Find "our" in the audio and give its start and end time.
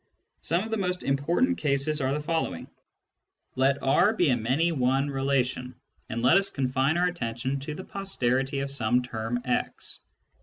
6.97-7.05